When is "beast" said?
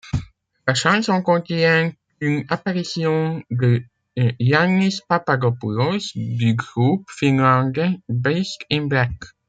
8.09-8.65